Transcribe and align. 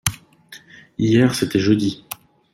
Hier 0.97 1.31
c’était 1.35 1.59
jeudi. 1.59 2.03